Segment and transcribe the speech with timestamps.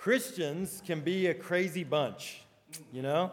[0.00, 2.40] Christians can be a crazy bunch,
[2.90, 3.32] you know?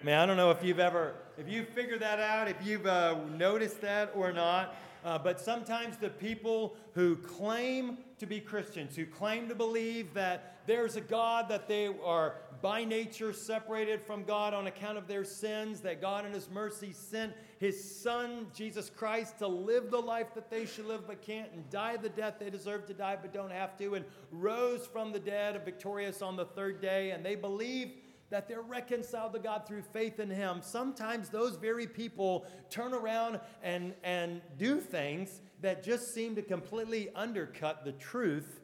[0.00, 2.86] I mean, I don't know if you've ever, if you've figured that out, if you've
[2.86, 4.74] uh, noticed that or not,
[5.06, 10.58] uh, but sometimes the people who claim to be Christians, who claim to believe that
[10.66, 15.22] there's a God, that they are by nature separated from God on account of their
[15.22, 20.34] sins, that God in His mercy sent His Son, Jesus Christ, to live the life
[20.34, 23.32] that they should live but can't, and die the death they deserve to die but
[23.32, 27.36] don't have to, and rose from the dead, victorious on the third day, and they
[27.36, 27.92] believe
[28.30, 33.40] that they're reconciled to God through faith in Him, sometimes those very people turn around
[33.62, 38.60] and, and do things that just seem to completely undercut the truth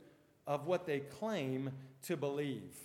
[0.47, 1.71] of what they claim
[2.03, 2.77] to believe.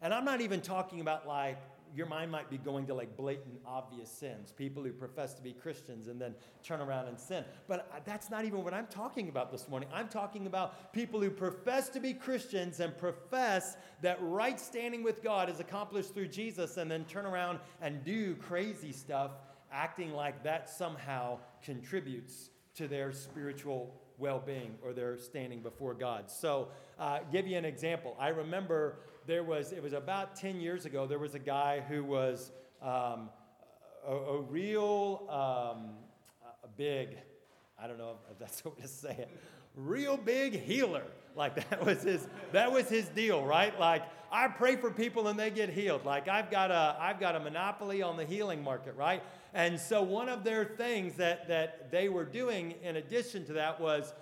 [0.00, 1.58] And I'm not even talking about like
[1.94, 5.52] your mind might be going to like blatant, obvious sins, people who profess to be
[5.52, 7.44] Christians and then turn around and sin.
[7.68, 9.88] But uh, that's not even what I'm talking about this morning.
[9.92, 15.22] I'm talking about people who profess to be Christians and profess that right standing with
[15.22, 19.32] God is accomplished through Jesus and then turn around and do crazy stuff,
[19.70, 26.30] acting like that somehow contributes to their spiritual well being or their standing before God.
[26.30, 28.16] So, uh, give you an example.
[28.18, 32.04] I remember there was, it was about 10 years ago, there was a guy who
[32.04, 33.30] was um,
[34.06, 35.90] a, a, real um,
[36.62, 37.16] a big,
[37.78, 39.30] I don't know if that's the way to say it,
[39.74, 41.04] real big healer.
[41.36, 43.78] Like that was his, that was his deal, right?
[43.80, 46.04] Like I pray for people and they get healed.
[46.04, 49.22] Like I've got a, I've got a monopoly on the healing market, right?
[49.52, 53.80] And so one of their things that, that they were doing in addition to that
[53.80, 54.12] was,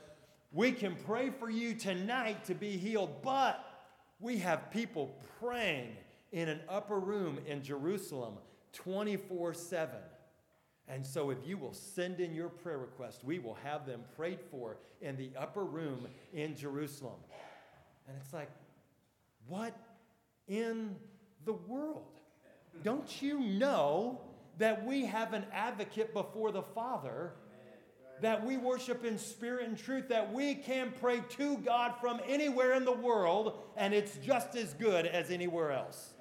[0.53, 3.65] we can pray for you tonight to be healed, but
[4.23, 5.97] we have people praying
[6.31, 8.35] in an upper room in Jerusalem
[8.73, 9.97] 24 7.
[10.89, 14.41] And so, if you will send in your prayer request, we will have them prayed
[14.51, 17.19] for in the upper room in Jerusalem.
[18.09, 18.51] And it's like,
[19.47, 19.77] what
[20.49, 20.97] in
[21.45, 22.19] the world?
[22.83, 24.21] Don't you know
[24.59, 27.33] that we have an advocate before the Father
[28.23, 32.73] that we worship in spirit and truth, that we can pray to God from anywhere
[32.73, 36.15] in the world, and it's just as good as anywhere else.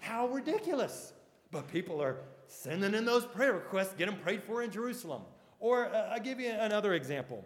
[0.00, 1.12] How ridiculous.
[1.50, 2.16] But people are
[2.46, 5.22] sending in those prayer requests, get them prayed for in Jerusalem.
[5.58, 7.44] Or uh, I'll give you another example.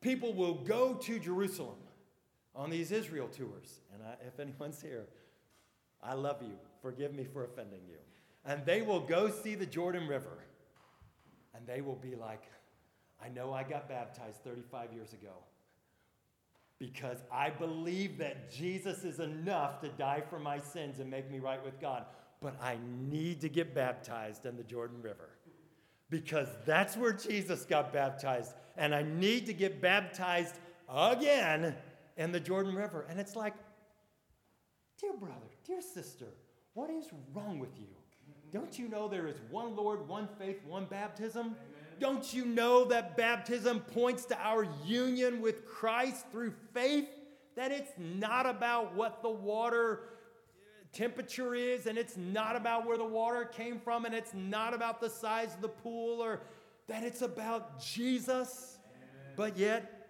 [0.00, 1.76] People will go to Jerusalem
[2.54, 3.80] on these Israel tours.
[3.94, 5.06] And I, if anyone's here,
[6.02, 6.52] I love you.
[6.82, 7.96] Forgive me for offending you.
[8.44, 10.38] And they will go see the Jordan River
[11.56, 12.42] and they will be like,
[13.24, 15.32] I know I got baptized 35 years ago
[16.78, 21.38] because I believe that Jesus is enough to die for my sins and make me
[21.38, 22.04] right with God.
[22.42, 22.76] But I
[23.08, 25.30] need to get baptized in the Jordan River
[26.10, 28.52] because that's where Jesus got baptized.
[28.76, 30.56] And I need to get baptized
[30.92, 31.74] again
[32.18, 33.06] in the Jordan River.
[33.08, 33.54] And it's like,
[35.00, 36.26] dear brother, dear sister,
[36.74, 37.86] what is wrong with you?
[38.52, 41.46] Don't you know there is one Lord, one faith, one baptism?
[41.46, 41.56] Amen.
[41.98, 47.08] Don't you know that baptism points to our union with Christ through faith?
[47.56, 50.00] That it's not about what the water
[50.92, 55.00] temperature is, and it's not about where the water came from, and it's not about
[55.00, 56.40] the size of the pool, or
[56.86, 58.78] that it's about Jesus.
[58.86, 59.32] Amen.
[59.36, 60.08] But yet,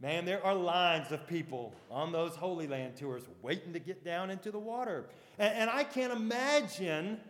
[0.00, 4.30] man, there are lines of people on those Holy Land tours waiting to get down
[4.30, 5.06] into the water.
[5.38, 7.20] And, and I can't imagine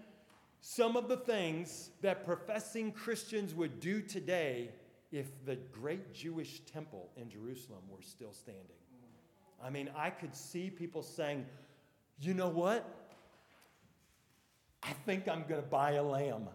[0.61, 4.71] some of the things that professing Christians would do today
[5.13, 8.65] if the great Jewish temple in Jerusalem were still standing.
[9.63, 11.47] I mean, I could see people saying,
[12.21, 12.85] you know what?
[14.83, 16.49] I think I'm going to buy a lamb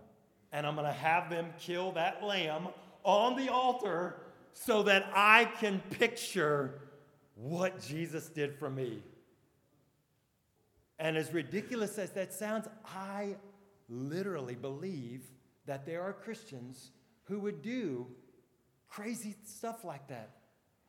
[0.51, 2.67] and I'm going to have them kill that lamb
[3.03, 4.17] on the altar
[4.53, 6.79] so that I can picture
[7.35, 9.01] what Jesus did for me.
[10.99, 13.35] And as ridiculous as that sounds, I
[13.89, 15.23] literally believe
[15.65, 16.91] that there are Christians
[17.25, 18.07] who would do
[18.89, 20.29] crazy stuff like that.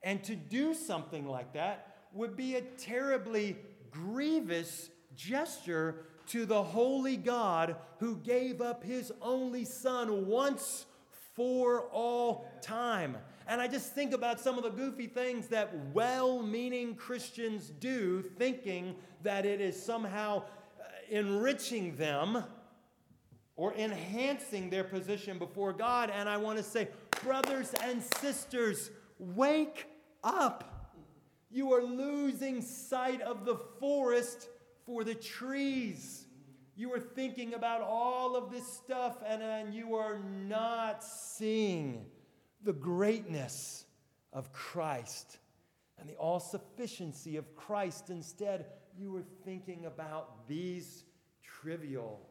[0.03, 3.57] And to do something like that would be a terribly
[3.91, 10.87] grievous gesture to the holy God who gave up his only son once
[11.35, 13.17] for all time.
[13.47, 18.23] And I just think about some of the goofy things that well meaning Christians do,
[18.39, 22.45] thinking that it is somehow uh, enriching them
[23.57, 26.11] or enhancing their position before God.
[26.11, 26.89] And I want to say,
[27.23, 29.87] brothers and sisters, wake
[30.23, 30.71] up.
[31.51, 34.49] You are losing sight of the forest
[34.85, 36.27] for the trees.
[36.77, 42.07] You are thinking about all of this stuff and, and you are not seeing
[42.65, 43.85] the greatness
[44.33, 45.39] of Christ
[45.99, 48.11] and the all sufficiency of Christ.
[48.11, 48.67] Instead,
[48.99, 51.05] you were thinking about these
[51.43, 52.29] trivial,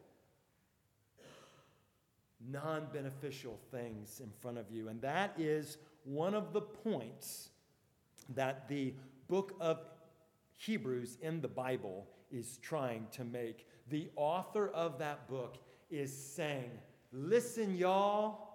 [2.50, 4.88] non beneficial things in front of you.
[4.88, 7.50] And that is one of the points
[8.34, 8.94] that the
[9.28, 9.80] book of
[10.56, 13.66] Hebrews in the Bible is trying to make.
[13.90, 15.58] The author of that book
[15.90, 16.70] is saying,
[17.12, 18.48] Listen, y'all,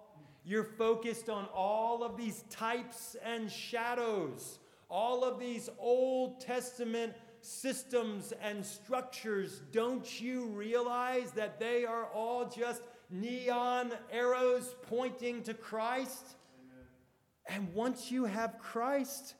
[0.44, 4.58] you're focused on all of these types and shadows,
[4.90, 9.62] all of these Old Testament systems and structures.
[9.72, 16.36] Don't you realize that they are all just neon arrows pointing to Christ?
[17.46, 19.34] And once you have Christ,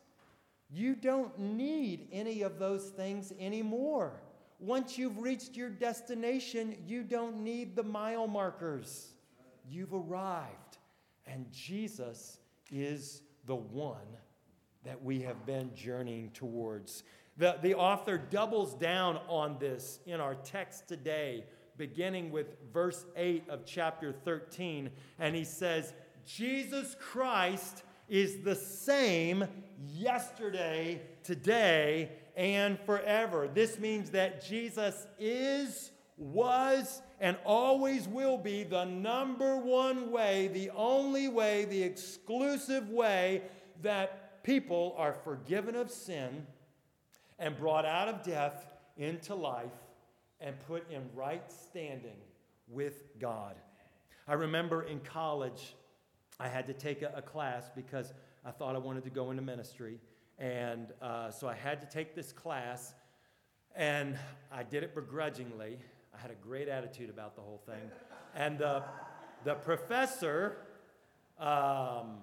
[0.71, 4.23] you don't need any of those things anymore.
[4.59, 9.13] Once you've reached your destination, you don't need the mile markers.
[9.69, 10.79] You've arrived.
[11.27, 12.39] And Jesus
[12.71, 13.97] is the one
[14.85, 17.05] that we have been journeying towards.
[17.37, 21.45] The, the author doubles down on this in our text today,
[21.77, 24.91] beginning with verse 8 of chapter 13.
[25.19, 25.93] And he says,
[26.27, 29.45] Jesus Christ is the same
[29.89, 33.49] yesterday, today, and forever.
[33.53, 40.71] This means that Jesus is, was, and always will be the number one way, the
[40.71, 43.43] only way, the exclusive way
[43.83, 46.47] that people are forgiven of sin
[47.39, 49.73] and brought out of death into life
[50.41, 52.17] and put in right standing
[52.69, 53.57] with God.
[54.27, 55.75] I remember in college,
[56.39, 58.13] I had to take a, a class because
[58.45, 59.99] I thought I wanted to go into ministry.
[60.39, 62.95] And uh, so I had to take this class,
[63.77, 64.19] and
[64.51, 65.79] I did it begrudgingly.
[66.15, 67.91] I had a great attitude about the whole thing.
[68.35, 68.83] And the,
[69.45, 70.57] the professor
[71.39, 72.19] um,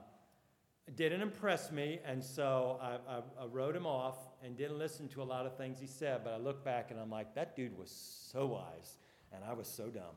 [0.96, 5.22] didn't impress me, and so I, I, I, wrote him off and didn't listen to
[5.22, 6.22] a lot of things he said.
[6.24, 7.90] But I look back and I'm like, that dude was
[8.32, 8.98] so wise,
[9.34, 10.16] and I was so dumb.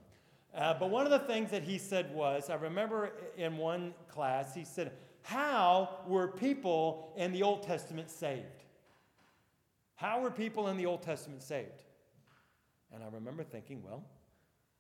[0.55, 4.55] Uh, but one of the things that he said was I remember in one class,
[4.55, 8.65] he said, How were people in the Old Testament saved?
[9.95, 11.85] How were people in the Old Testament saved?
[12.93, 14.03] And I remember thinking, well,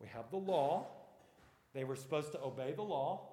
[0.01, 0.87] we have the law.
[1.75, 3.29] They were supposed to obey the law.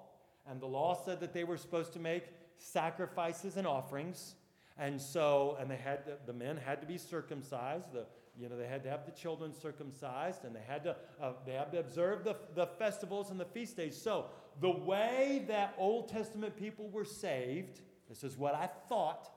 [0.48, 2.24] And the law said that they were supposed to make
[2.58, 4.34] sacrifices and offerings.
[4.78, 7.92] And so, and they had to, the men had to be circumcised.
[7.92, 8.06] The,
[8.40, 11.52] you know, they had to have the children circumcised, and they had to uh, they
[11.52, 14.00] had to observe the, the festivals and the feast days.
[14.00, 14.26] So,
[14.60, 19.30] the way that Old Testament people were saved, this is what I thought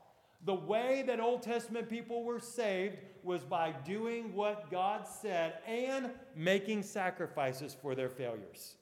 [0.43, 6.09] the way that Old Testament people were saved was by doing what God said and
[6.35, 8.75] making sacrifices for their failures.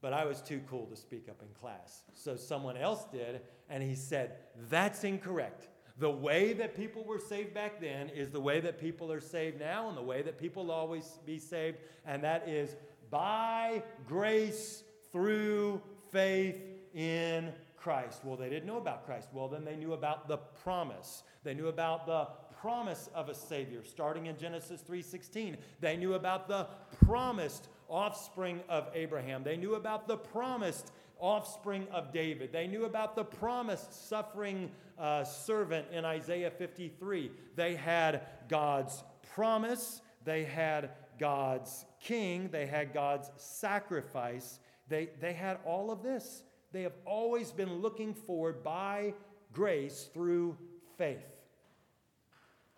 [0.00, 2.04] But I was too cool to speak up in class.
[2.14, 4.36] So someone else did, and he said,
[4.68, 5.68] That's incorrect.
[5.98, 9.60] The way that people were saved back then is the way that people are saved
[9.60, 12.76] now, and the way that people will always be saved, and that is
[13.10, 14.82] by grace
[15.12, 15.80] through
[16.10, 16.58] faith
[16.94, 18.22] in Christ.
[18.24, 19.28] Well, they didn't know about Christ.
[19.32, 21.22] Well, then they knew about the promise.
[21.44, 22.28] They knew about the
[22.60, 25.56] promise of a savior starting in Genesis 3:16.
[25.80, 26.66] They knew about the
[27.04, 29.42] promised offspring of Abraham.
[29.42, 32.52] They knew about the promised offspring of David.
[32.52, 37.30] They knew about the promised suffering uh, servant in Isaiah 53.
[37.56, 39.02] They had God's
[39.34, 44.58] promise, they had God's king, they had God's sacrifice.
[44.88, 46.42] They, they had all of this.
[46.72, 49.14] They have always been looking forward by
[49.52, 50.56] grace through
[50.98, 51.26] faith.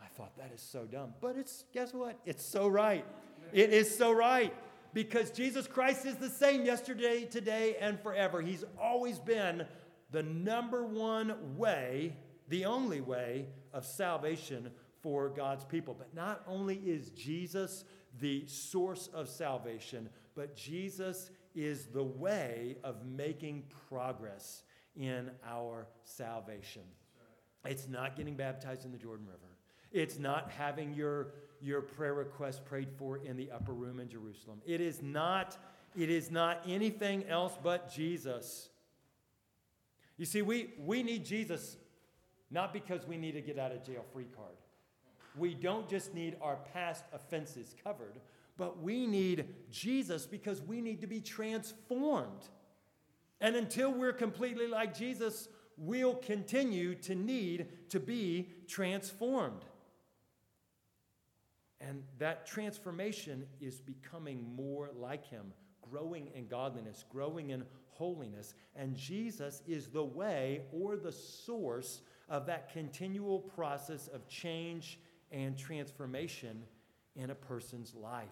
[0.01, 1.15] I thought that is so dumb.
[1.21, 2.19] But it's, guess what?
[2.27, 3.05] It's so right.
[3.53, 4.55] It is so right.
[4.93, 8.43] Because Jesus Christ is the same yesterday, today, and forever.
[8.43, 9.65] He's always been
[10.11, 12.17] the number one way,
[12.49, 14.71] the only way of salvation
[15.01, 15.95] for God's people.
[15.99, 17.85] But not only is Jesus
[18.21, 24.63] the source of salvation, but Jesus is the way of making progress
[24.97, 26.83] in our salvation.
[27.65, 29.39] It's not getting baptized in the Jordan River.
[29.93, 34.61] It's not having your, your prayer request prayed for in the upper room in Jerusalem.
[34.67, 35.57] It is not,
[35.97, 38.69] it is not anything else but Jesus.
[40.17, 41.77] You see, we, we need Jesus
[42.51, 44.57] not because we need to get out of jail free card.
[45.37, 48.21] We don't just need our past offenses covered,
[48.59, 52.49] but we need Jesus because we need to be transformed.
[53.41, 59.65] And until we're completely like Jesus, we'll continue to need to be transformed.
[61.89, 65.53] And that transformation is becoming more like Him,
[65.91, 68.55] growing in godliness, growing in holiness.
[68.77, 75.59] And Jesus is the way or the source of that continual process of change and
[75.59, 76.63] transformation
[77.17, 78.29] in a person's life.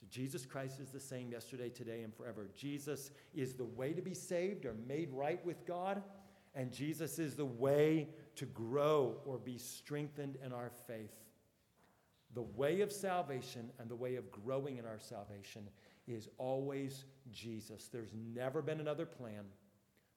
[0.00, 2.48] So Jesus Christ is the same yesterday, today, and forever.
[2.56, 6.02] Jesus is the way to be saved or made right with God,
[6.54, 11.21] and Jesus is the way to grow or be strengthened in our faith.
[12.34, 15.68] The way of salvation and the way of growing in our salvation
[16.06, 17.88] is always Jesus.
[17.92, 19.44] There's never been another plan.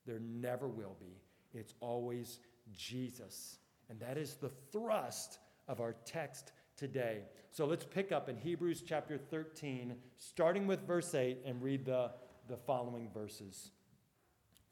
[0.05, 1.21] There never will be.
[1.53, 2.39] It's always
[2.73, 3.59] Jesus.
[3.89, 7.23] And that is the thrust of our text today.
[7.51, 12.11] So let's pick up in Hebrews chapter 13, starting with verse 8, and read the,
[12.47, 13.71] the following verses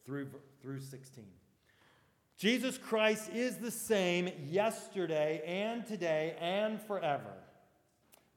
[0.05, 0.27] through,
[0.61, 1.25] through 16.
[2.43, 7.31] Jesus Christ is the same yesterday and today and forever.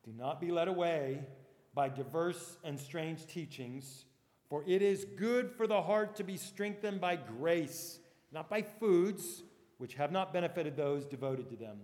[0.04, 1.26] Do not be led away
[1.75, 4.04] by diverse and strange teachings,
[4.48, 7.98] for it is good for the heart to be strengthened by grace,
[8.30, 9.42] not by foods
[9.78, 11.78] which have not benefited those devoted to them.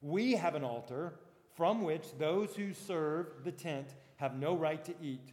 [0.00, 1.18] We have an altar
[1.56, 5.32] from which those who serve the tent have no right to eat.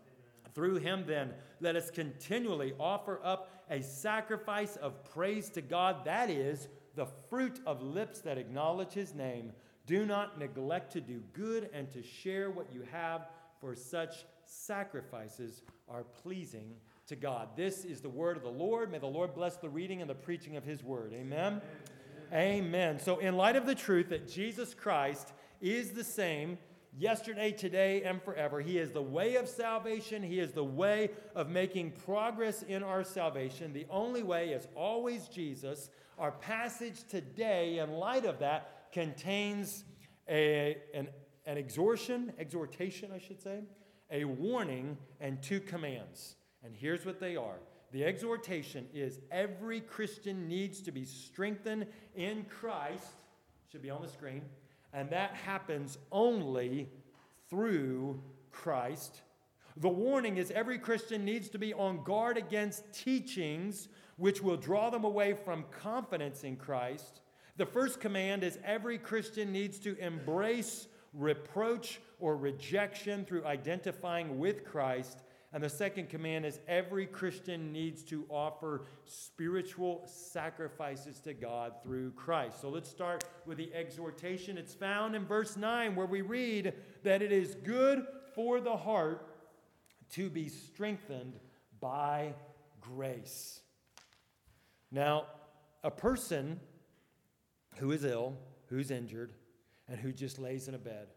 [0.53, 6.29] Through him, then, let us continually offer up a sacrifice of praise to God, that
[6.29, 9.53] is, the fruit of lips that acknowledge his name.
[9.85, 13.27] Do not neglect to do good and to share what you have,
[13.59, 16.73] for such sacrifices are pleasing
[17.07, 17.49] to God.
[17.55, 18.91] This is the word of the Lord.
[18.91, 21.13] May the Lord bless the reading and the preaching of his word.
[21.13, 21.61] Amen.
[22.33, 22.63] Amen.
[22.63, 22.99] Amen.
[22.99, 26.57] So, in light of the truth that Jesus Christ is the same
[26.97, 28.59] yesterday, today, and forever.
[28.59, 30.21] He is the way of salvation.
[30.21, 33.73] He is the way of making progress in our salvation.
[33.73, 35.89] The only way is always Jesus.
[36.17, 39.85] Our passage today, in light of that, contains
[40.29, 41.07] a, an,
[41.45, 43.61] an exhortation, exhortation, I should say,
[44.11, 46.35] a warning, and two commands.
[46.63, 47.59] And here's what they are.
[47.91, 53.07] The exhortation is every Christian needs to be strengthened in Christ,
[53.71, 54.43] should be on the screen,
[54.93, 56.89] and that happens only
[57.49, 58.21] through
[58.51, 59.21] Christ.
[59.77, 64.89] The warning is every Christian needs to be on guard against teachings which will draw
[64.89, 67.21] them away from confidence in Christ.
[67.57, 74.63] The first command is every Christian needs to embrace reproach or rejection through identifying with
[74.63, 75.23] Christ.
[75.53, 82.11] And the second command is every Christian needs to offer spiritual sacrifices to God through
[82.11, 82.61] Christ.
[82.61, 84.57] So let's start with the exhortation.
[84.57, 89.27] It's found in verse 9 where we read that it is good for the heart
[90.11, 91.33] to be strengthened
[91.81, 92.33] by
[92.79, 93.59] grace.
[94.89, 95.25] Now,
[95.83, 96.61] a person
[97.75, 99.33] who is ill, who's injured,
[99.89, 101.07] and who just lays in a bed,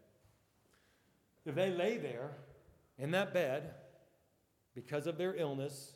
[1.45, 2.31] if they lay there
[2.97, 3.75] in that bed,
[4.75, 5.93] because of their illness,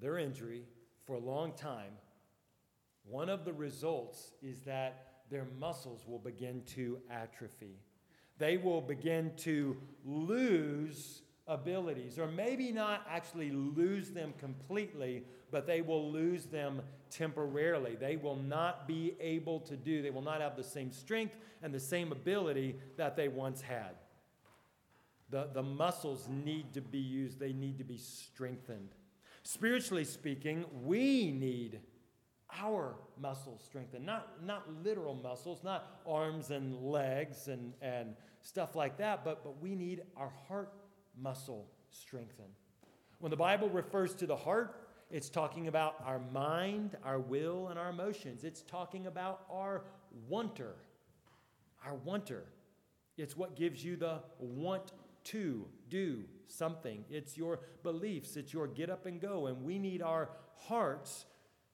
[0.00, 0.62] their injury,
[1.04, 1.92] for a long time,
[3.04, 7.78] one of the results is that their muscles will begin to atrophy.
[8.38, 15.80] They will begin to lose abilities, or maybe not actually lose them completely, but they
[15.80, 17.94] will lose them temporarily.
[17.94, 21.72] They will not be able to do, they will not have the same strength and
[21.72, 23.94] the same ability that they once had.
[25.30, 28.90] The, the muscles need to be used, they need to be strengthened.
[29.42, 31.80] Spiritually speaking, we need
[32.60, 38.96] our muscles strengthened, not, not literal muscles, not arms and legs and, and stuff like
[38.98, 40.72] that, but, but we need our heart
[41.20, 42.54] muscle strengthened.
[43.18, 47.78] When the Bible refers to the heart, it's talking about our mind, our will, and
[47.78, 48.44] our emotions.
[48.44, 49.84] It's talking about our
[50.28, 50.74] wanter.
[51.84, 52.44] Our wanter.
[53.16, 54.92] It's what gives you the want
[55.26, 57.04] to do something.
[57.10, 59.46] It's your beliefs, it's your get up and go.
[59.46, 61.26] And we need our hearts,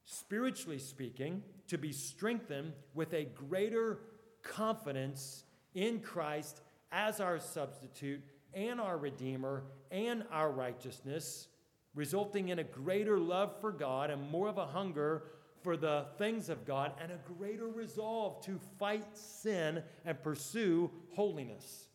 [0.04, 4.00] spiritually speaking, to be strengthened with a greater
[4.42, 5.44] confidence
[5.74, 8.22] in Christ as our substitute
[8.54, 11.48] and our Redeemer and our righteousness,
[11.94, 15.24] resulting in a greater love for God and more of a hunger
[15.62, 21.88] for the things of God and a greater resolve to fight sin and pursue holiness.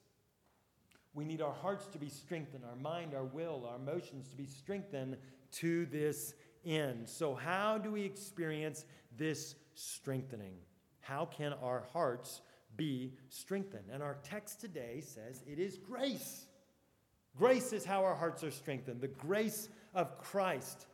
[1.18, 4.46] We need our hearts to be strengthened, our mind, our will, our emotions to be
[4.46, 5.18] strengthened
[5.54, 7.10] to this end.
[7.10, 8.86] So, how do we experience
[9.18, 10.56] this strengthening.
[11.00, 12.42] How can our hearts
[12.76, 13.86] be strengthened?
[13.92, 16.46] And our text today says it is grace.
[17.38, 20.88] Grace is how our hearts are strengthened, the grace of Christ.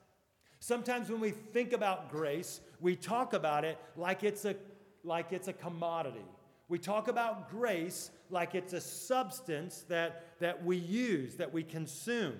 [0.59, 4.55] Sometimes when we think about grace, we talk about it like it's a,
[5.03, 6.25] like it's a commodity.
[6.67, 12.35] We talk about grace like it's a substance that, that we use, that we consume.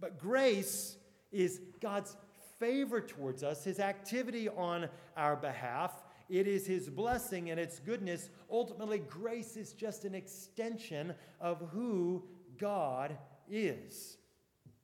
[0.00, 0.96] But grace
[1.30, 2.16] is God's
[2.58, 5.92] favor towards us, His activity on our behalf.
[6.28, 8.30] It is His blessing and its goodness.
[8.50, 12.24] Ultimately, grace is just an extension of who
[12.58, 13.16] God
[13.48, 14.16] is.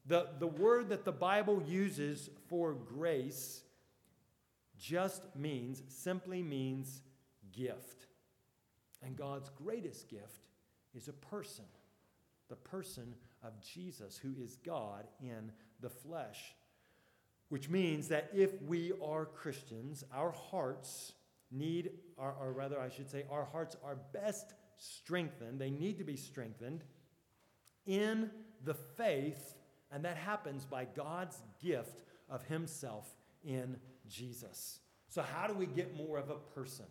[0.06, 3.62] The, the word that the Bible uses for grace
[4.78, 7.02] just means, simply means
[7.52, 8.06] gift.
[9.02, 10.48] And God's greatest gift
[10.94, 11.64] is a person,
[12.48, 16.54] the person of Jesus, who is God in the flesh.
[17.48, 21.12] Which means that if we are Christians, our hearts
[21.50, 26.04] need, or, or rather, I should say, our hearts are best strengthened, they need to
[26.04, 26.84] be strengthened
[27.86, 28.30] in
[28.64, 29.54] the faith,
[29.90, 33.08] and that happens by God's gift of Himself
[33.44, 33.76] in
[34.08, 34.80] Jesus.
[35.08, 36.86] So, how do we get more of a person?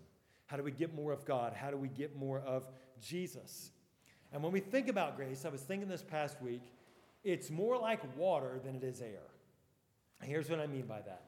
[0.52, 1.54] How do we get more of God?
[1.54, 2.68] How do we get more of
[3.02, 3.72] Jesus?
[4.34, 6.74] And when we think about grace, I was thinking this past week,
[7.24, 9.30] it's more like water than it is air.
[10.22, 11.24] Here's what I mean by that.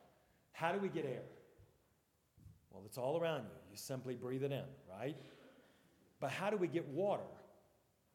[0.51, 1.23] How do we get air?
[2.69, 3.55] Well, it's all around you.
[3.71, 5.15] You simply breathe it in, right?
[6.19, 7.23] But how do we get water?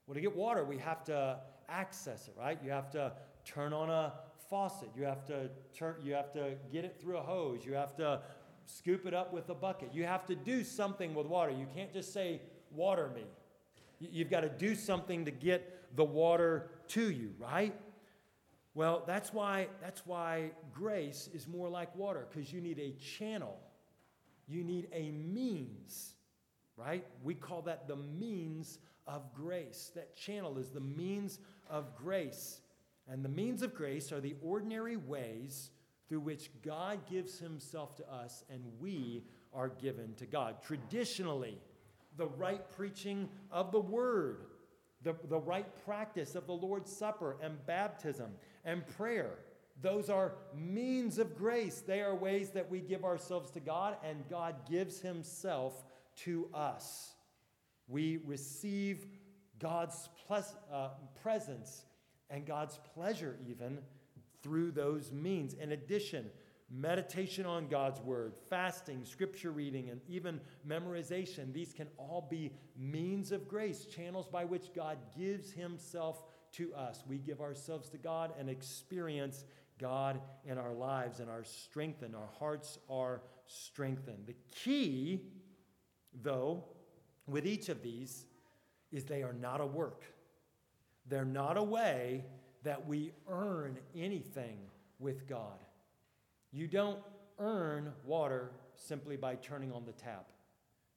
[0.06, 1.38] Well, to get water, we have to
[1.70, 2.58] access it, right?
[2.62, 3.12] You have to
[3.46, 4.12] turn on a
[4.50, 4.90] faucet.
[4.94, 7.64] You have to turn you have to get it through a hose.
[7.64, 8.20] You have to
[8.68, 9.94] scoop it up with a bucket.
[9.94, 11.52] You have to do something with water.
[11.52, 13.24] You can't just say, Water me.
[13.98, 17.74] You've got to do something to get the water to you, right?
[18.74, 23.56] Well, that's why, that's why grace is more like water, because you need a channel.
[24.46, 26.14] You need a means,
[26.76, 27.04] right?
[27.24, 29.90] We call that the means of grace.
[29.94, 32.60] That channel is the means of grace.
[33.10, 35.70] And the means of grace are the ordinary ways
[36.08, 40.62] through which God gives himself to us and we are given to God.
[40.62, 41.58] Traditionally,
[42.16, 44.46] the right preaching of the word,
[45.02, 48.30] the, the right practice of the Lord's Supper and baptism
[48.64, 49.38] and prayer.
[49.80, 51.82] Those are means of grace.
[51.86, 55.84] They are ways that we give ourselves to God and God gives Himself
[56.24, 57.12] to us.
[57.86, 59.06] We receive
[59.58, 60.90] God's plus, uh,
[61.22, 61.84] presence
[62.28, 63.78] and God's pleasure, even
[64.42, 65.54] through those means.
[65.54, 66.26] In addition,
[66.70, 73.32] meditation on God's word, fasting, scripture reading, and even memorization, these can all be means
[73.32, 76.22] of grace, channels by which God gives himself
[76.52, 77.04] to us.
[77.06, 79.44] We give ourselves to God and experience
[79.78, 82.14] God in our lives and are strengthened.
[82.14, 84.26] Our hearts are strengthened.
[84.26, 85.22] The key,
[86.22, 86.64] though,
[87.26, 88.26] with each of these
[88.90, 90.04] is they are not a work.
[91.06, 92.24] They're not a way
[92.68, 94.58] that we earn anything
[94.98, 95.64] with God.
[96.52, 96.98] You don't
[97.38, 100.26] earn water simply by turning on the tap.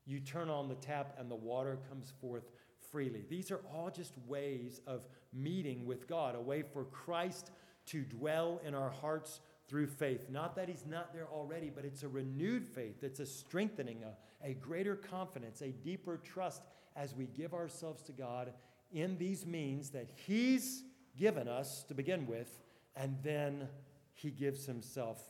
[0.06, 2.44] You turn on the tap and the water comes forth
[2.92, 3.24] freely.
[3.30, 7.52] These are all just ways of meeting with God, a way for Christ
[7.86, 10.30] to dwell in our hearts through faith.
[10.30, 14.46] Not that He's not there already, but it's a renewed faith, it's a strengthening, a,
[14.46, 16.64] a greater confidence, a deeper trust
[16.98, 18.52] as we give ourselves to God
[18.92, 20.84] in these means that He's
[21.18, 22.60] given us to begin with,
[22.96, 23.68] and then
[24.14, 25.22] he gives himself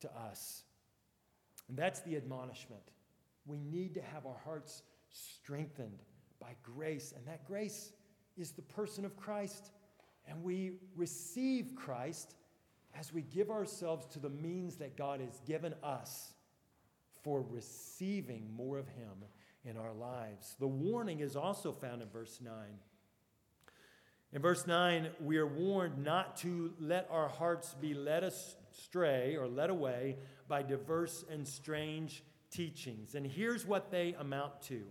[0.00, 0.64] to us.
[1.68, 2.82] And that's the admonishment.
[3.46, 6.02] We need to have our hearts strengthened
[6.40, 7.92] by grace, and that grace
[8.36, 9.70] is the person of Christ.
[10.28, 12.34] And we receive Christ
[12.98, 16.34] as we give ourselves to the means that God has given us
[17.22, 19.24] for receiving more of Him
[19.64, 20.56] in our lives.
[20.58, 22.52] The warning is also found in verse 9.
[24.32, 29.48] In verse 9, we are warned not to let our hearts be led astray or
[29.48, 33.16] led away by diverse and strange teachings.
[33.16, 34.82] And here's what they amount to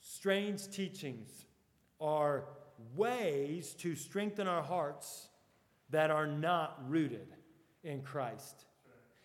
[0.00, 1.46] strange teachings
[2.00, 2.44] are
[2.94, 5.28] ways to strengthen our hearts
[5.90, 7.34] that are not rooted
[7.84, 8.64] in Christ.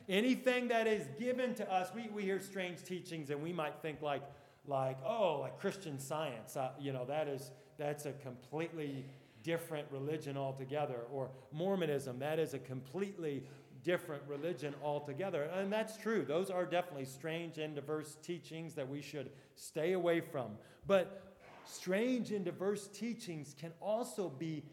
[0.09, 4.01] Anything that is given to us, we, we hear strange teachings and we might think
[4.01, 4.23] like,
[4.65, 6.57] like oh, like Christian science.
[6.57, 9.03] Uh, you know, that is that's a completely
[9.41, 11.01] different religion altogether.
[11.11, 13.43] Or Mormonism, that is a completely
[13.83, 15.49] different religion altogether.
[15.55, 16.23] And that's true.
[16.23, 20.51] Those are definitely strange and diverse teachings that we should stay away from.
[20.85, 24.63] But strange and diverse teachings can also be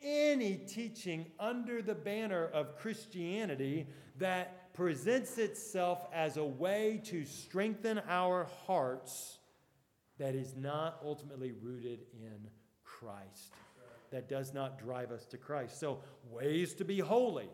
[0.00, 3.86] any teaching under the banner of Christianity
[4.18, 9.38] that presents itself as a way to strengthen our hearts
[10.18, 12.48] that is not ultimately rooted in
[12.84, 13.52] Christ,
[14.10, 15.80] that does not drive us to Christ.
[15.80, 16.00] So,
[16.30, 17.48] ways to be holy.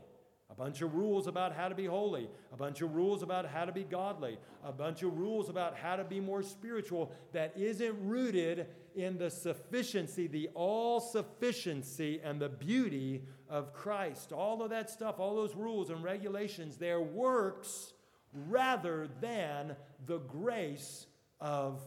[0.51, 3.65] A bunch of rules about how to be holy, a bunch of rules about how
[3.65, 7.95] to be godly, a bunch of rules about how to be more spiritual that isn't
[8.05, 14.33] rooted in the sufficiency, the all sufficiency, and the beauty of Christ.
[14.33, 17.93] All of that stuff, all those rules and regulations, they're works
[18.33, 21.07] rather than the grace
[21.41, 21.81] of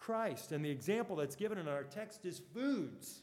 [0.00, 0.50] Christ.
[0.50, 3.20] And the example that's given in our text is foods.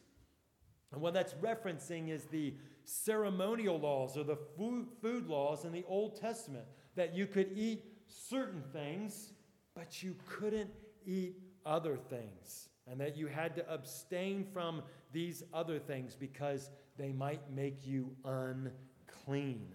[0.93, 2.53] And what that's referencing is the
[2.85, 7.83] ceremonial laws or the food, food laws in the Old Testament that you could eat
[8.07, 9.33] certain things,
[9.75, 10.69] but you couldn't
[11.05, 11.35] eat
[11.65, 12.69] other things.
[12.89, 18.15] And that you had to abstain from these other things because they might make you
[18.23, 19.67] unclean.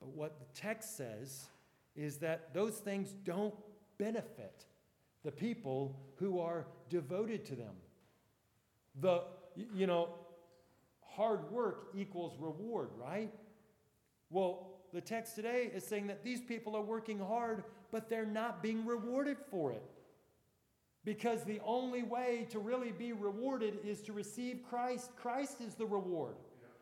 [0.00, 1.46] But what the text says
[1.94, 3.54] is that those things don't
[3.96, 4.66] benefit
[5.24, 7.74] the people who are devoted to them.
[9.00, 9.22] The,
[9.74, 10.10] you know,
[11.00, 13.32] hard work equals reward, right?
[14.30, 18.62] Well, the text today is saying that these people are working hard, but they're not
[18.62, 19.82] being rewarded for it.
[21.04, 25.10] Because the only way to really be rewarded is to receive Christ.
[25.16, 26.36] Christ is the reward.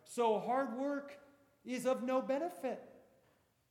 [0.04, 1.18] So hard work
[1.64, 2.91] is of no benefit.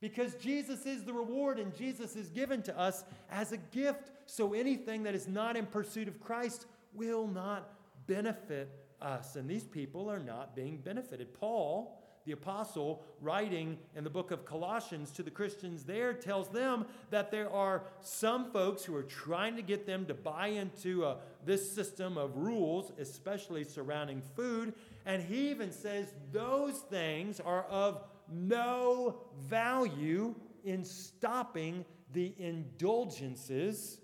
[0.01, 4.11] Because Jesus is the reward and Jesus is given to us as a gift.
[4.25, 7.71] So anything that is not in pursuit of Christ will not
[8.07, 9.35] benefit us.
[9.35, 11.33] And these people are not being benefited.
[11.35, 16.85] Paul, the apostle, writing in the book of Colossians to the Christians there, tells them
[17.11, 21.17] that there are some folks who are trying to get them to buy into uh,
[21.45, 24.73] this system of rules, especially surrounding food.
[25.05, 33.99] And he even says those things are of no value in stopping the indulgences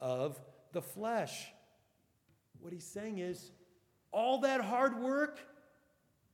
[0.00, 0.40] of
[0.72, 1.46] the flesh.
[2.60, 3.50] What he's saying is
[4.12, 5.40] all that hard work,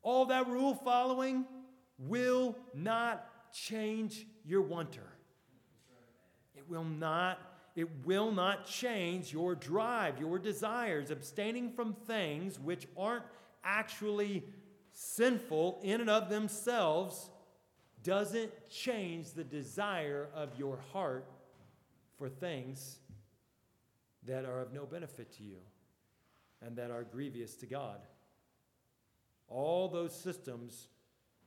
[0.03, 1.47] all that rule following
[1.99, 5.13] will not change your wanter.
[6.55, 7.39] It will not
[7.75, 13.25] it will not change your drive, your desires, abstaining from things which aren't
[13.65, 14.45] actually
[14.93, 17.31] sinful in and of themselves
[18.03, 21.31] doesn't change the desire of your heart
[22.19, 22.99] for things
[24.27, 25.59] that are of no benefit to you
[26.65, 28.01] and that are grievous to God.
[29.49, 30.89] All those systems,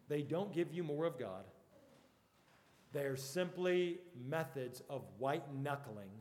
[0.08, 1.45] they don't give you more of God.
[2.91, 6.12] They're simply methods of white knuckling,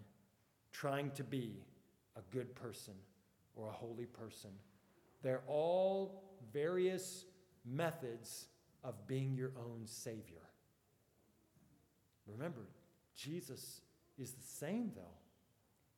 [0.73, 1.63] trying to be
[2.17, 2.95] a good person
[3.55, 4.51] or a holy person.
[5.23, 6.25] They're all
[6.55, 7.27] various
[7.67, 8.47] methods
[8.83, 10.41] of being your own Savior.
[12.27, 12.69] Remember,
[13.15, 13.83] Jesus
[14.19, 15.19] is the same, though.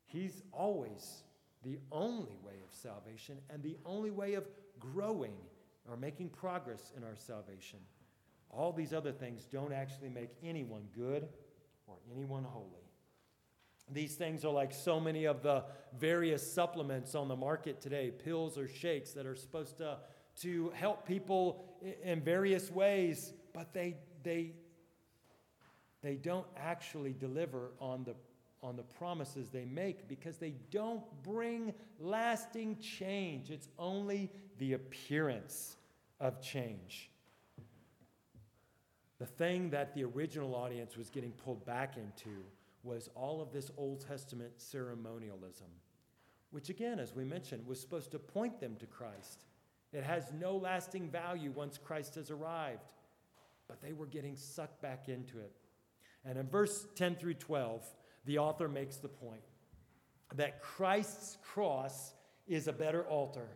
[0.06, 1.22] He's always
[1.62, 4.48] the only way of salvation and the only way of
[4.80, 5.34] growing
[5.88, 7.78] or making progress in our salvation.
[8.50, 11.28] All these other things don't actually make anyone good
[11.86, 12.86] or anyone holy.
[13.92, 15.64] These things are like so many of the
[15.96, 19.98] various supplements on the market today, pills or shakes that are supposed to,
[20.42, 21.64] to help people
[22.02, 24.52] in various ways, but they, they,
[26.02, 28.14] they don't actually deliver on the
[28.62, 33.50] on the promises they make because they don't bring lasting change.
[33.50, 35.76] It's only the appearance
[36.20, 37.10] of change.
[39.18, 42.42] The thing that the original audience was getting pulled back into
[42.82, 45.68] was all of this Old Testament ceremonialism,
[46.50, 49.44] which, again, as we mentioned, was supposed to point them to Christ.
[49.92, 52.82] It has no lasting value once Christ has arrived,
[53.68, 55.52] but they were getting sucked back into it.
[56.24, 57.84] And in verse 10 through 12,
[58.24, 59.42] the author makes the point
[60.34, 62.12] that Christ's cross
[62.48, 63.48] is a better altar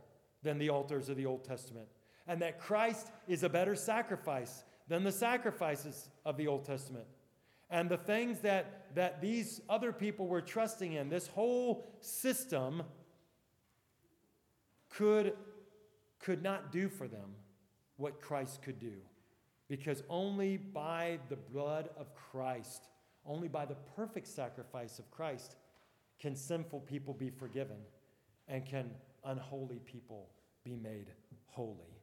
[0.42, 1.88] than the altars of the Old Testament,
[2.26, 7.06] and that Christ is a better sacrifice than the sacrifices of the Old Testament.
[7.70, 12.82] And the things that, that these other people were trusting in, this whole system,
[14.88, 15.34] could,
[16.20, 17.34] could not do for them
[17.96, 18.94] what Christ could do.
[19.68, 22.90] Because only by the blood of Christ
[23.26, 25.56] only by the perfect sacrifice of Christ
[26.18, 27.76] can sinful people be forgiven
[28.48, 28.90] and can
[29.24, 30.28] unholy people
[30.64, 31.06] be made
[31.46, 31.96] holy.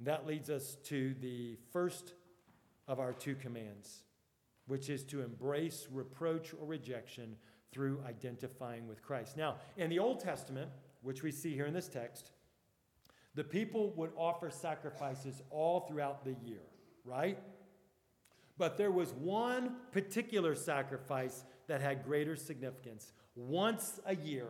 [0.00, 2.14] That leads us to the first
[2.88, 4.04] of our two commands,
[4.66, 7.36] which is to embrace reproach or rejection
[7.70, 9.36] through identifying with Christ.
[9.36, 10.70] Now, in the Old Testament,
[11.02, 12.30] which we see here in this text,
[13.34, 16.62] The people would offer sacrifices all throughout the year,
[17.04, 17.38] right?
[18.58, 23.12] But there was one particular sacrifice that had greater significance.
[23.36, 24.48] Once a year,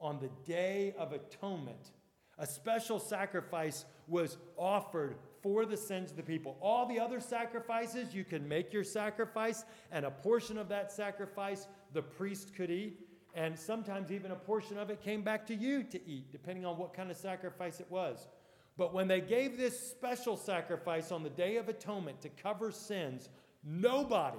[0.00, 1.90] on the Day of Atonement,
[2.38, 6.56] a special sacrifice was offered for the sins of the people.
[6.60, 11.66] All the other sacrifices, you can make your sacrifice, and a portion of that sacrifice
[11.92, 13.00] the priest could eat.
[13.34, 16.78] And sometimes even a portion of it came back to you to eat, depending on
[16.78, 18.28] what kind of sacrifice it was.
[18.76, 23.28] But when they gave this special sacrifice on the Day of Atonement to cover sins,
[23.64, 24.38] nobody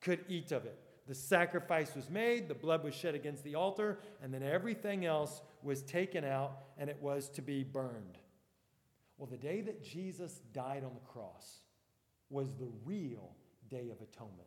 [0.00, 0.78] could eat of it.
[1.06, 5.42] The sacrifice was made, the blood was shed against the altar, and then everything else
[5.62, 8.18] was taken out and it was to be burned.
[9.18, 11.64] Well, the day that Jesus died on the cross
[12.30, 13.32] was the real
[13.68, 14.46] day of atonement.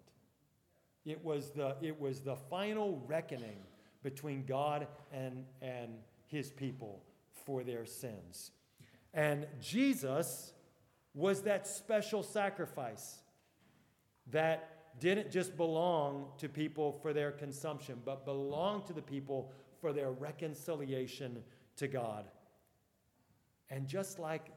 [1.06, 3.58] It was the, it was the final reckoning
[4.04, 5.90] between God and, and
[6.28, 7.02] his people
[7.46, 8.52] for their sins.
[9.14, 10.54] And Jesus
[11.14, 13.20] was that special sacrifice
[14.32, 19.92] that didn't just belong to people for their consumption, but belonged to the people for
[19.92, 21.44] their reconciliation
[21.78, 22.26] to God.
[23.70, 24.52] And just like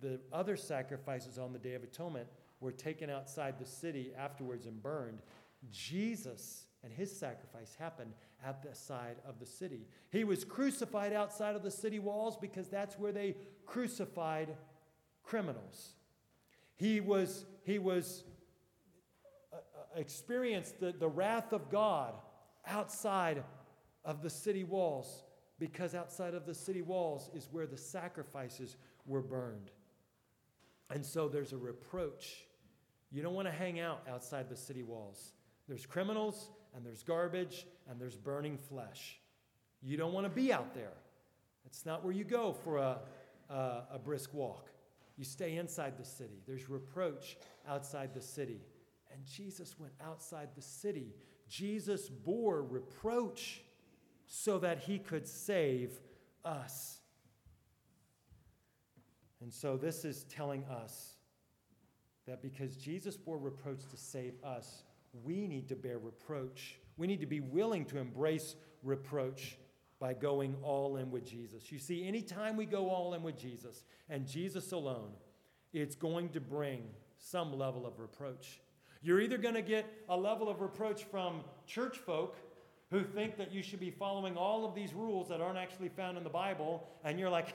[0.00, 2.26] the other sacrifices on the Day of Atonement
[2.60, 5.20] were taken outside the city afterwards and burned,
[5.70, 8.12] Jesus and his sacrifice happened
[8.44, 9.86] at the side of the city.
[10.10, 14.56] He was crucified outside of the city walls because that's where they crucified
[15.24, 15.94] criminals.
[16.76, 18.24] He was, he was
[19.52, 22.14] uh, uh, experienced the, the wrath of God
[22.66, 23.42] outside
[24.04, 25.24] of the city walls
[25.58, 29.70] because outside of the city walls is where the sacrifices were burned.
[30.90, 32.44] And so there's a reproach.
[33.10, 35.32] You don't want to hang out outside the city walls.
[35.66, 39.18] There's criminals, and there's garbage, and there's burning flesh.
[39.82, 40.92] You don't want to be out there.
[41.64, 42.98] It's not where you go for a,
[43.50, 44.70] a, a brisk walk.
[45.16, 46.42] You stay inside the city.
[46.46, 47.36] There's reproach
[47.68, 48.60] outside the city.
[49.12, 51.14] And Jesus went outside the city.
[51.48, 53.62] Jesus bore reproach
[54.26, 55.98] so that he could save
[56.44, 56.98] us.
[59.40, 61.14] And so this is telling us
[62.26, 64.82] that because Jesus bore reproach to save us,
[65.24, 66.78] we need to bear reproach.
[66.96, 69.56] We need to be willing to embrace reproach
[70.00, 71.72] by going all in with Jesus.
[71.72, 75.10] You see, anytime we go all in with Jesus and Jesus alone,
[75.72, 76.82] it's going to bring
[77.18, 78.60] some level of reproach.
[79.02, 82.36] You're either going to get a level of reproach from church folk
[82.90, 86.16] who think that you should be following all of these rules that aren't actually found
[86.16, 87.54] in the Bible, and you're like,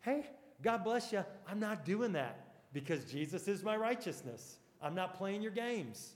[0.00, 0.26] hey,
[0.62, 4.58] God bless you, I'm not doing that because Jesus is my righteousness.
[4.82, 6.15] I'm not playing your games.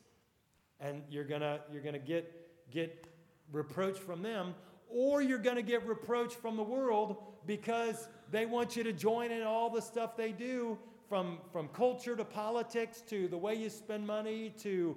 [0.81, 3.07] And you're gonna, you're gonna get, get
[3.53, 4.55] reproach from them,
[4.89, 7.17] or you're gonna get reproach from the world
[7.47, 12.15] because they want you to join in all the stuff they do from, from culture
[12.15, 14.97] to politics to the way you spend money to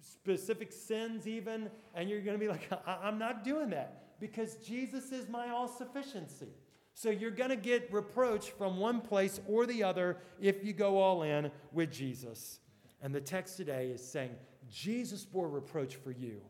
[0.00, 5.12] specific sins, even, and you're going to be like, I'm not doing that because Jesus
[5.12, 6.48] is my all sufficiency.
[6.94, 10.98] So you're going to get reproach from one place or the other if you go
[10.98, 12.60] all in with Jesus.
[13.02, 14.30] And the text today is saying,
[14.74, 16.40] Jesus bore reproach for you.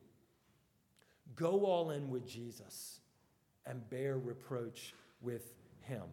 [1.36, 3.00] Go all in with Jesus
[3.66, 6.04] and bear reproach with him.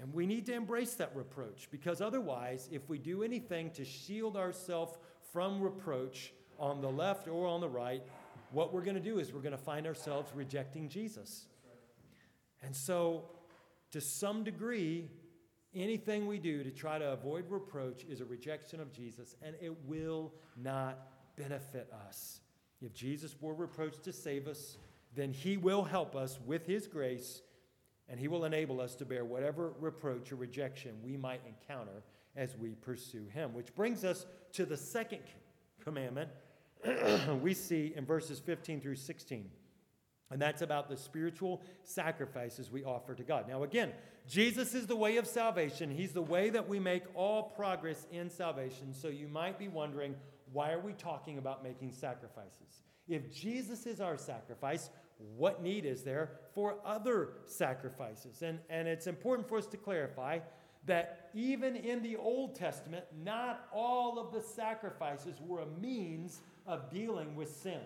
[0.00, 4.36] And we need to embrace that reproach because otherwise, if we do anything to shield
[4.36, 4.98] ourselves
[5.32, 8.02] from reproach on the left or on the right,
[8.50, 11.46] what we're going to do is we're going to find ourselves rejecting Jesus.
[12.62, 13.26] And so,
[13.92, 15.08] to some degree,
[15.74, 19.74] anything we do to try to avoid reproach is a rejection of Jesus, and it
[19.86, 20.98] will not
[21.36, 22.40] benefit us.
[22.80, 24.76] If Jesus bore reproach to save us,
[25.14, 27.42] then he will help us with his grace,
[28.08, 32.02] and he will enable us to bear whatever reproach or rejection we might encounter
[32.36, 33.52] as we pursue him.
[33.52, 35.22] Which brings us to the second
[35.82, 36.30] commandment
[37.42, 39.50] we see in verses 15 through 16.
[40.30, 43.48] And that's about the spiritual sacrifices we offer to God.
[43.48, 43.90] Now, again,
[44.30, 45.90] Jesus is the way of salvation.
[45.90, 48.94] He's the way that we make all progress in salvation.
[48.94, 50.14] So you might be wondering,
[50.52, 52.84] why are we talking about making sacrifices?
[53.08, 54.90] If Jesus is our sacrifice,
[55.36, 58.42] what need is there for other sacrifices?
[58.42, 60.38] And, and it's important for us to clarify
[60.86, 66.88] that even in the Old Testament, not all of the sacrifices were a means of
[66.88, 67.80] dealing with sin.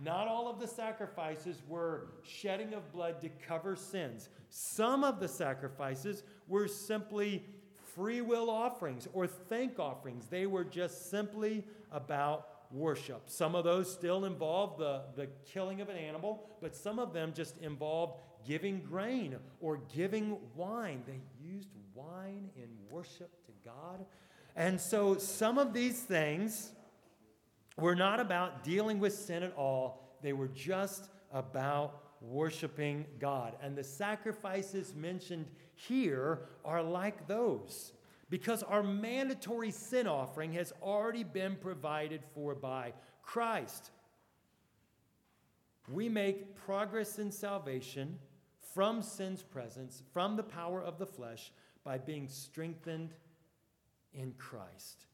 [0.00, 4.28] Not all of the sacrifices were shedding of blood to cover sins.
[4.48, 7.44] Some of the sacrifices were simply
[7.94, 10.26] free will offerings or thank offerings.
[10.26, 13.22] They were just simply about worship.
[13.26, 17.32] Some of those still involved the, the killing of an animal, but some of them
[17.34, 21.02] just involved giving grain or giving wine.
[21.06, 24.04] They used wine in worship to God.
[24.56, 26.72] And so some of these things
[27.76, 33.56] were not about dealing with sin at all, they were just about worshiping God.
[33.62, 37.92] And the sacrifices mentioned here are like those
[38.30, 43.90] because our mandatory sin offering has already been provided for by Christ.
[45.92, 48.18] We make progress in salvation
[48.74, 51.52] from sin's presence, from the power of the flesh,
[51.84, 53.12] by being strengthened
[54.14, 55.06] in Christ.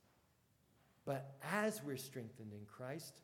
[1.09, 3.23] But as we're strengthened in Christ,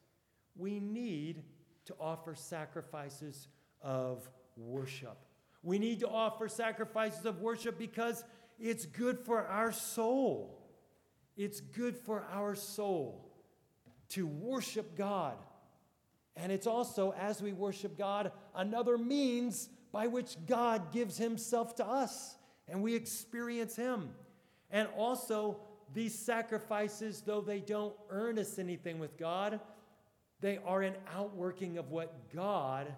[0.57, 1.42] we need
[1.85, 3.49] to offer sacrifices
[3.83, 5.18] of worship.
[5.62, 8.25] We need to offer sacrifices of worship because
[8.59, 10.66] it's good for our soul.
[11.37, 13.31] It's good for our soul
[14.11, 15.37] to worship God.
[16.37, 21.87] And it's also, as we worship God, another means by which God gives Himself to
[21.87, 24.09] us and we experience Him.
[24.70, 25.59] And also,
[25.95, 29.61] these sacrifices, though they don't earn us anything with God,
[30.41, 32.93] they are an outworking of what God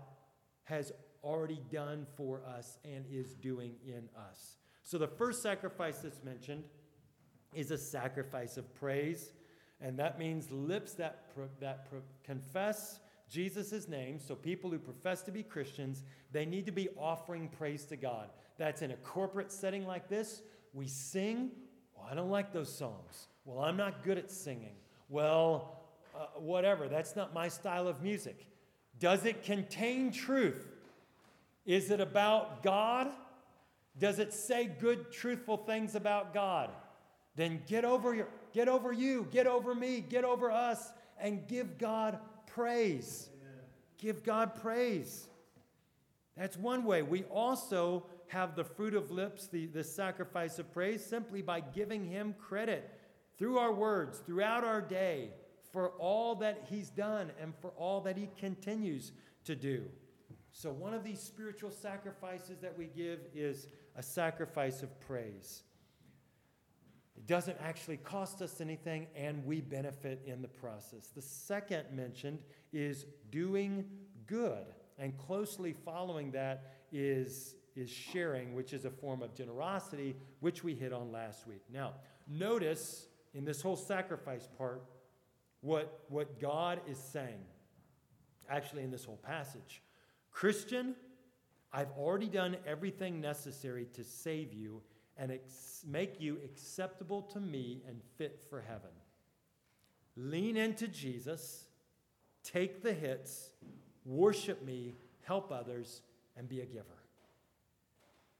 [0.64, 4.56] has already done for us and is doing in us.
[4.82, 6.64] So the first sacrifice that's mentioned
[7.54, 9.32] is a sacrifice of praise,
[9.80, 14.18] and that means lips that, pro- that pro- confess Jesus' name.
[14.18, 18.30] So people who profess to be Christians, they need to be offering praise to God.
[18.58, 20.42] That's in a corporate setting like this.
[20.72, 21.50] We sing.
[22.08, 23.28] I don't like those songs.
[23.44, 24.74] Well, I'm not good at singing.
[25.08, 25.80] Well,
[26.14, 26.88] uh, whatever.
[26.88, 28.46] That's not my style of music.
[28.98, 30.68] Does it contain truth?
[31.64, 33.08] Is it about God?
[33.98, 36.70] Does it say good, truthful things about God?
[37.34, 41.78] Then get over your, get over you, get over me, get over us, and give
[41.78, 43.28] God praise.
[43.34, 43.64] Amen.
[43.98, 45.26] Give God praise.
[46.36, 47.02] That's one way.
[47.02, 52.04] We also have the fruit of lips, the, the sacrifice of praise, simply by giving
[52.04, 52.98] Him credit
[53.38, 55.30] through our words, throughout our day,
[55.72, 59.12] for all that He's done and for all that He continues
[59.44, 59.84] to do.
[60.52, 65.62] So, one of these spiritual sacrifices that we give is a sacrifice of praise.
[67.16, 71.08] It doesn't actually cost us anything, and we benefit in the process.
[71.14, 72.40] The second mentioned
[72.72, 73.84] is doing
[74.26, 74.64] good,
[74.98, 80.74] and closely following that is, is sharing, which is a form of generosity, which we
[80.74, 81.62] hit on last week.
[81.72, 81.92] Now,
[82.26, 84.82] notice in this whole sacrifice part
[85.60, 87.44] what, what God is saying,
[88.48, 89.82] actually, in this whole passage.
[90.30, 90.94] Christian,
[91.72, 94.82] I've already done everything necessary to save you
[95.16, 98.90] and ex- make you acceptable to me and fit for heaven.
[100.16, 101.66] Lean into Jesus,
[102.42, 103.50] take the hits,
[104.04, 106.00] worship me, help others,
[106.36, 106.95] and be a giver.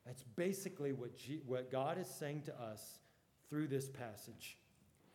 [0.07, 2.99] That's basically what, G- what God is saying to us
[3.51, 4.57] through this passage.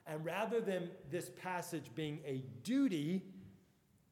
[0.06, 3.24] And rather than this passage being a duty,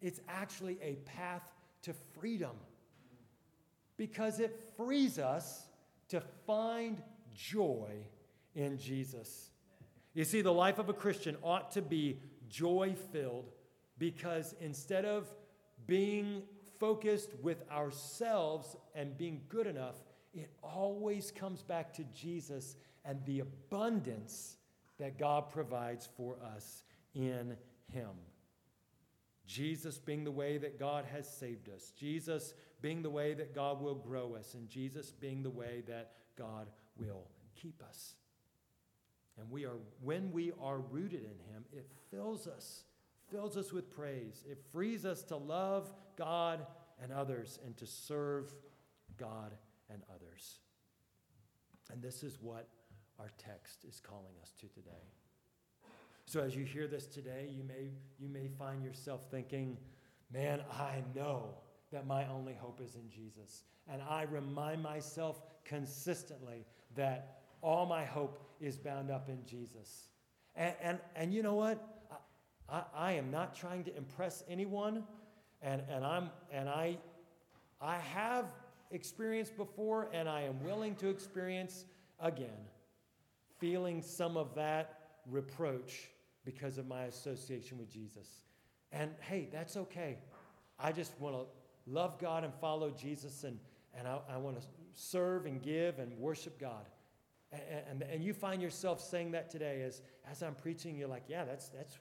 [0.02, 1.44] it's actually a path
[1.82, 2.56] to freedom
[3.98, 5.68] because it frees us
[6.10, 7.02] to find
[7.34, 7.92] joy
[8.56, 9.50] in Jesus.
[10.14, 13.52] You see, the life of a Christian ought to be joy filled
[13.98, 15.28] because instead of
[15.86, 16.44] being
[16.80, 19.96] focused with ourselves and being good enough,
[20.34, 24.58] it always comes back to Jesus and the abundance
[25.00, 27.56] that God provides for us in
[27.88, 28.10] Him.
[29.48, 33.82] Jesus being the way that God has saved us, Jesus being the way that God
[33.82, 38.16] will grow us, and Jesus being the way that God will keep us.
[39.40, 42.84] And we are, when we are rooted in Him, it fills us,
[43.32, 44.44] fills us with praise.
[44.48, 46.66] It frees us to love God
[47.02, 48.54] and others and to serve
[49.18, 49.54] God
[49.92, 50.60] and others.
[51.92, 52.68] And this is what
[53.20, 55.08] our text is calling us to today.
[56.26, 59.78] So as you hear this today, you may, you may find yourself thinking,
[60.32, 61.56] man, I know
[61.92, 63.64] that my only hope is in Jesus.
[63.92, 70.10] And I remind myself consistently that all my hope is bound up in Jesus.
[70.56, 71.84] And, and, and you know what?
[72.70, 75.04] I, I, am not trying to impress anyone,
[75.62, 76.98] and, and, I'm, and I,
[77.82, 78.46] I have
[78.92, 81.86] experienced before, and I am willing to experience
[82.20, 82.50] again,
[83.60, 86.10] feeling some of that reproach
[86.46, 88.28] because of my association with Jesus.
[88.92, 90.18] And hey, that's okay.
[90.80, 91.46] I just want to
[91.86, 93.60] love God and follow Jesus, and,
[93.98, 96.86] and I, I want to serve and give and worship God.
[97.52, 101.24] And, and, and, you find yourself saying that today as, as I'm preaching, you're like,
[101.28, 101.98] yeah, that's, that's,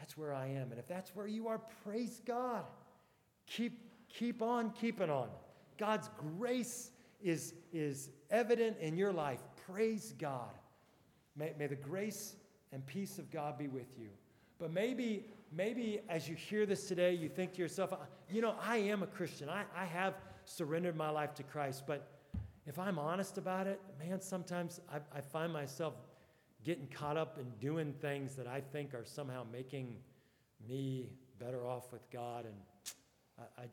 [0.00, 0.72] that's where I am.
[0.72, 2.64] And if that's where you are, praise God.
[3.46, 3.78] Keep,
[4.08, 5.28] keep on keeping on.
[5.80, 6.90] God's grace
[7.22, 10.52] is, is evident in your life, praise God.
[11.34, 12.36] May, may the grace
[12.70, 14.08] and peace of God be with you.
[14.58, 17.94] But maybe, maybe as you hear this today, you think to yourself,
[18.28, 19.48] you know, I am a Christian.
[19.48, 20.14] I, I have
[20.44, 21.84] surrendered my life to Christ.
[21.86, 22.06] But
[22.66, 25.94] if I'm honest about it, man, sometimes I, I find myself
[26.62, 29.96] getting caught up in doing things that I think are somehow making
[30.68, 31.08] me
[31.38, 32.44] better off with God.
[32.44, 32.54] And
[33.56, 33.66] I, I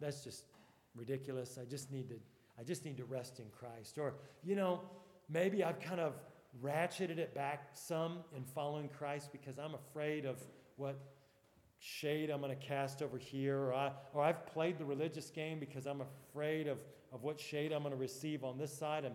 [0.00, 0.44] that's just
[0.96, 1.58] ridiculous.
[1.60, 2.16] I just need to
[2.58, 3.98] I just need to rest in Christ.
[3.98, 4.80] Or, you know,
[5.28, 6.14] maybe I've kind of
[6.62, 10.40] ratcheted it back some in following Christ because I'm afraid of
[10.76, 10.98] what
[11.78, 15.60] shade I'm going to cast over here, or, I, or I've played the religious game
[15.60, 16.80] because I'm afraid of,
[17.12, 19.04] of what shade I'm going to receive on this side.
[19.04, 19.14] And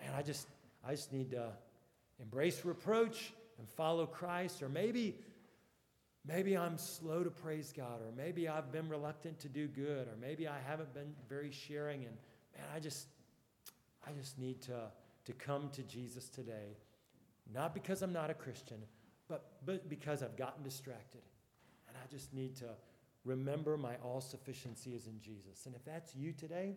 [0.00, 0.48] man, I just,
[0.84, 1.50] I just need to
[2.20, 4.60] embrace reproach and follow Christ.
[4.60, 5.14] Or maybe,
[6.26, 10.16] maybe I'm slow to praise God, or maybe I've been reluctant to do good, or
[10.20, 12.04] maybe I haven't been very sharing.
[12.04, 12.16] And
[12.56, 13.06] man, I just,
[14.06, 14.90] I just need to,
[15.24, 16.76] to come to Jesus today,
[17.52, 18.78] not because I'm not a Christian,
[19.28, 21.22] but, but because I've gotten distracted.
[21.88, 22.68] And I just need to
[23.24, 25.66] remember my all sufficiency is in Jesus.
[25.66, 26.76] And if that's you today,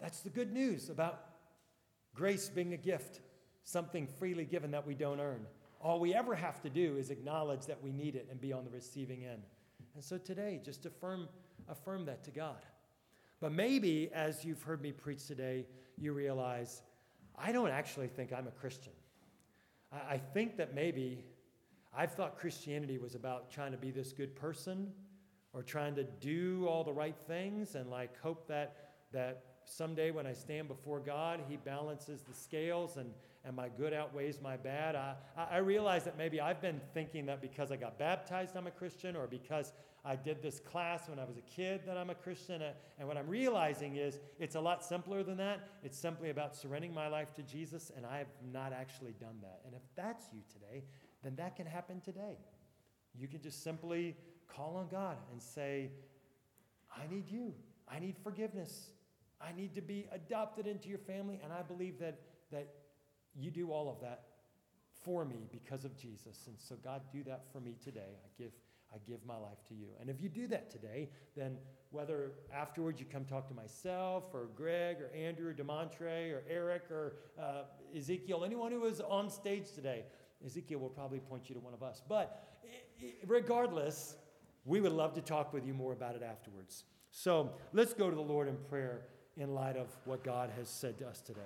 [0.00, 1.24] that's the good news about
[2.14, 3.20] grace being a gift,
[3.64, 5.46] something freely given that we don't earn.
[5.86, 8.64] All we ever have to do is acknowledge that we need it and be on
[8.64, 9.42] the receiving end.
[9.94, 11.28] And so today, just affirm,
[11.68, 12.66] affirm that to God.
[13.38, 15.64] But maybe as you've heard me preach today,
[15.96, 16.82] you realize
[17.38, 18.94] I don't actually think I'm a Christian.
[19.92, 21.22] I, I think that maybe
[21.96, 24.90] I've thought Christianity was about trying to be this good person
[25.52, 30.26] or trying to do all the right things and like hope that that someday when
[30.26, 33.12] I stand before God, He balances the scales and,
[33.46, 34.96] and my good outweighs my bad.
[34.96, 38.72] I, I realize that maybe I've been thinking that because I got baptized, I'm a
[38.72, 39.72] Christian, or because
[40.04, 42.60] I did this class when I was a kid that I'm a Christian.
[42.98, 45.68] And what I'm realizing is it's a lot simpler than that.
[45.84, 49.60] It's simply about surrendering my life to Jesus, and I have not actually done that.
[49.64, 50.82] And if that's you today,
[51.22, 52.38] then that can happen today.
[53.18, 54.16] You can just simply
[54.48, 55.90] call on God and say,
[56.94, 57.54] I need you.
[57.88, 58.90] I need forgiveness.
[59.40, 61.40] I need to be adopted into your family.
[61.44, 62.18] And I believe that,
[62.50, 62.68] that
[63.38, 64.22] you do all of that
[65.04, 66.44] for me because of Jesus.
[66.46, 68.18] And so, God, do that for me today.
[68.24, 68.52] I give
[68.94, 69.88] I give my life to you.
[70.00, 71.56] And if you do that today, then
[71.90, 76.90] whether afterwards you come talk to myself or Greg or Andrew or Demontre or Eric
[76.90, 77.62] or uh,
[77.96, 80.04] Ezekiel, anyone who is on stage today,
[80.44, 82.02] Ezekiel will probably point you to one of us.
[82.08, 82.48] But
[83.26, 84.16] regardless,
[84.64, 86.84] we would love to talk with you more about it afterwards.
[87.10, 89.02] So let's go to the Lord in prayer
[89.36, 91.40] in light of what God has said to us today.